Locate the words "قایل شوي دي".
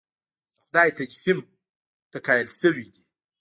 2.27-3.01